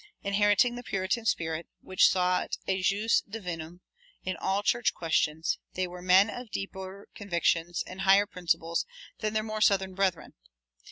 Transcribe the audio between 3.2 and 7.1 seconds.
divinum in all church questions, they were men of deeper